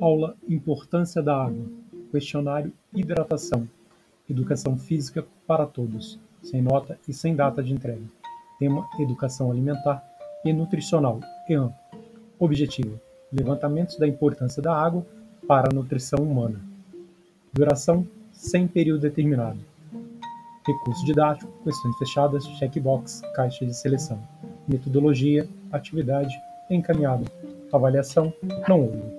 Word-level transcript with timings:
Aula 0.00 0.36
Importância 0.48 1.20
da 1.22 1.44
água. 1.44 1.66
Questionário 2.12 2.72
Hidratação. 2.94 3.68
Educação 4.30 4.76
física 4.78 5.26
para 5.46 5.66
todos, 5.66 6.18
sem 6.42 6.62
nota 6.62 6.98
e 7.08 7.12
sem 7.12 7.34
data 7.34 7.62
de 7.62 7.72
entrega. 7.72 8.02
Tema 8.58 8.88
Educação 8.98 9.50
alimentar 9.50 10.04
e 10.44 10.52
nutricional. 10.52 11.20
EAN. 11.48 11.72
Objetivo: 12.38 13.00
Levantamentos 13.32 13.98
da 13.98 14.06
importância 14.06 14.62
da 14.62 14.72
água 14.74 15.04
para 15.46 15.68
a 15.68 15.74
nutrição 15.74 16.22
humana. 16.22 16.60
Duração: 17.52 18.06
sem 18.30 18.68
período 18.68 19.00
determinado. 19.00 19.58
Recurso 20.64 21.04
didático, 21.04 21.50
questões 21.64 21.96
fechadas, 21.98 22.46
checkbox, 22.58 23.22
caixa 23.34 23.66
de 23.66 23.74
seleção. 23.74 24.22
Metodologia, 24.68 25.48
atividade, 25.72 26.34
encaminhado. 26.70 27.24
Avaliação: 27.72 28.32
não 28.68 28.82
houve. 28.82 29.17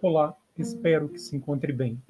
Olá, 0.00 0.32
espero 0.56 1.08
que 1.08 1.18
se 1.18 1.34
encontre 1.34 1.72
bem. 1.72 2.00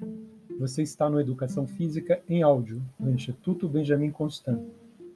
Você 0.59 0.83
está 0.83 1.09
no 1.09 1.19
Educação 1.19 1.65
Física 1.65 2.21
em 2.29 2.43
Áudio, 2.43 2.79
do 2.99 3.09
Instituto 3.09 3.67
Benjamin 3.67 4.11
Constant, 4.11 4.61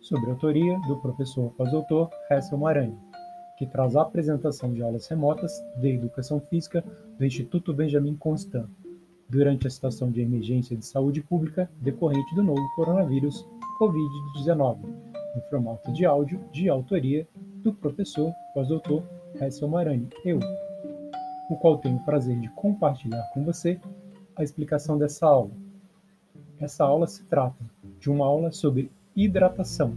sob 0.02 0.26
autoria 0.26 0.80
do 0.88 0.98
professor 1.00 1.52
pós-doutor 1.52 2.10
Hessel 2.32 2.58
Maranhão, 2.58 2.98
que 3.60 3.68
traz 3.68 3.96
a 3.96 4.02
apresentação 4.02 4.74
de 4.74 4.82
aulas 4.82 5.08
remotas 5.08 5.64
de 5.80 5.90
Educação 5.90 6.40
Física 6.40 6.84
do 7.20 7.24
Instituto 7.24 7.72
Benjamin 7.76 8.16
Constant, 8.16 8.68
durante 9.30 9.68
a 9.68 9.70
situação 9.70 10.10
de 10.10 10.22
emergência 10.22 10.76
de 10.76 10.84
saúde 10.84 11.22
pública 11.22 11.70
decorrente 11.80 12.34
do 12.34 12.42
novo 12.42 12.68
coronavírus 12.76 13.48
Covid-19, 13.80 14.80
em 15.38 15.50
formato 15.52 15.94
de 15.94 16.08
áudio 16.08 16.44
de 16.52 16.70
autoria 16.70 17.28
do 17.58 17.72
professor 17.72 18.34
pós-doutor 18.56 19.04
Hessel 19.40 19.68
Maranhão, 19.68 20.08
eu, 20.26 20.40
o 21.54 21.58
qual 21.58 21.78
tenho 21.78 21.98
o 21.98 22.04
prazer 22.04 22.40
de 22.40 22.50
compartilhar 22.50 23.22
com 23.32 23.44
você 23.44 23.80
a 24.36 24.44
explicação 24.44 24.98
dessa 24.98 25.28
aula. 25.28 25.52
Essa 26.60 26.84
aula 26.84 27.06
se 27.06 27.24
trata 27.26 27.64
de 28.00 28.10
uma 28.10 28.26
aula 28.26 28.52
sobre 28.52 28.92
hidratação. 29.16 29.96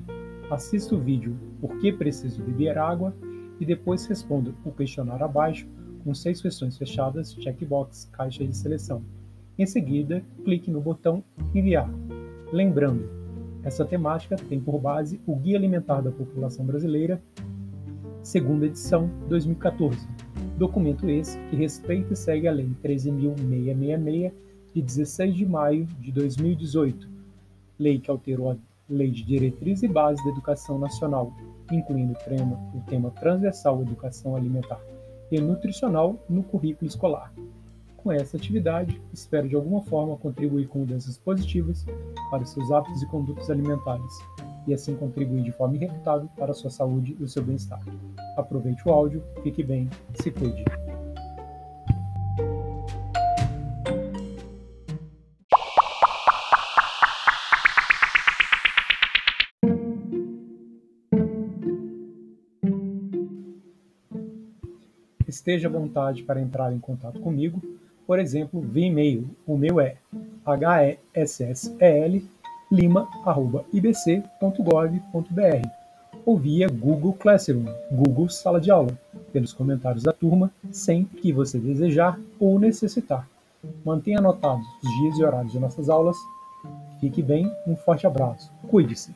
Assista 0.51 0.95
o 0.95 1.01
vídeo 1.01 1.37
Por 1.61 1.79
que 1.79 1.91
preciso 1.93 2.43
beber 2.43 2.77
água 2.77 3.15
e 3.59 3.65
depois 3.65 4.05
responda 4.05 4.55
o 4.65 4.71
questionário 4.71 5.25
abaixo 5.25 5.67
com 6.05 6.15
seis 6.15 6.43
questões 6.43 6.77
fechadas, 6.77 7.33
checkbox, 7.33 8.11
caixa 8.13 8.47
de 8.47 8.55
seleção. 8.55 9.03
Em 9.59 9.65
seguida, 9.65 10.23
clique 10.45 10.71
no 10.71 10.81
botão 10.81 11.25
Enviar. 11.55 11.91
Lembrando, 12.53 13.09
essa 13.65 13.85
temática 13.85 14.37
tem 14.37 14.61
por 14.61 14.79
base 14.79 15.21
o 15.27 15.35
Guia 15.35 15.57
Alimentar 15.57 16.03
da 16.03 16.11
População 16.11 16.67
Brasileira, 16.67 17.21
segunda 18.23 18.67
edição 18.67 19.11
2014 19.29 20.26
Documento 20.57 21.09
esse 21.11 21.39
que 21.51 21.57
respeita 21.57 22.15
e 22.15 22.17
segue 22.17 22.49
a 22.49 22.53
Lei 22.53 22.71
13.666, 22.83 24.33
de 24.75 24.83
16 24.83 25.35
de 25.35 25.47
maio 25.47 25.87
de 26.01 26.11
2018, 26.13 27.09
lei 27.79 27.99
que 27.99 28.11
alterou 28.11 28.51
a 28.51 28.57
Lei 28.89 29.11
de 29.11 29.23
Diretriz 29.23 29.83
e 29.83 29.89
Base 29.89 30.23
da 30.25 30.31
Educação 30.31 30.79
Nacional, 30.79 31.33
incluindo 31.71 32.13
o 32.13 32.17
tema, 32.17 32.59
o 32.75 32.81
tema 32.89 33.11
transversal 33.11 33.83
Educação 33.83 34.35
Alimentar 34.35 34.81
e 35.31 35.41
Nutricional 35.41 36.19
no 36.29 36.43
currículo 36.43 36.89
escolar. 36.89 37.33
Com 38.07 38.13
essa 38.13 38.37
atividade, 38.37 39.03
espero 39.13 39.49
de 39.49 39.57
alguma 39.57 39.83
forma 39.83 40.17
contribuir 40.17 40.69
com 40.69 40.79
mudanças 40.79 41.19
positivas 41.19 41.85
para 42.31 42.45
os 42.45 42.51
seus 42.51 42.71
hábitos 42.71 43.03
e 43.03 43.07
condutas 43.07 43.51
alimentares 43.51 44.13
e 44.65 44.73
assim 44.73 44.95
contribuir 44.95 45.43
de 45.43 45.51
forma 45.51 45.75
irrefutável 45.75 46.29
para 46.37 46.53
a 46.53 46.55
sua 46.55 46.71
saúde 46.71 47.17
e 47.19 47.25
o 47.25 47.29
seu 47.29 47.43
bem-estar. 47.43 47.83
Aproveite 48.37 48.81
o 48.87 48.93
áudio, 48.93 49.25
fique 49.43 49.61
bem, 49.65 49.91
se 50.15 50.31
cuide. 50.31 50.65
Esteja 65.27 65.67
à 65.67 65.71
vontade 65.73 66.23
para 66.23 66.41
entrar 66.41 66.73
em 66.73 66.79
contato 66.79 67.21
comigo, 67.21 67.61
por 68.07 68.19
exemplo, 68.19 68.61
via 68.61 68.87
e-mail. 68.87 69.29
O 69.47 69.57
meu 69.57 69.81
é 69.81 69.97
hessel 71.15 72.23
lima.ibc.gov.br 72.71 73.07
ou 76.25 76.37
via 76.37 76.69
Google 76.69 77.13
Classroom, 77.13 77.65
Google 77.91 78.29
Sala 78.29 78.61
de 78.61 78.71
Aula, 78.71 78.99
pelos 79.33 79.53
comentários 79.53 80.03
da 80.03 80.13
turma, 80.13 80.51
sem 80.73 81.05
que 81.05 81.33
você 81.33 81.59
desejar 81.59 82.19
ou 82.41 82.59
necessitar. 82.59 83.29
Mantenha 83.85 84.19
anotados 84.19 84.67
os 84.83 84.91
dias 85.01 85.19
e 85.19 85.25
horários 85.25 85.53
de 85.53 85.61
nossas 85.61 85.89
aulas. 85.89 86.17
Fique 87.01 87.23
bem, 87.23 87.53
um 87.67 87.77
forte 87.77 88.07
abraço. 88.07 88.53
Cuide-se! 88.69 89.15